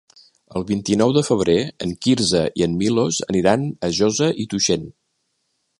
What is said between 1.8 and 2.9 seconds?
en Quirze i en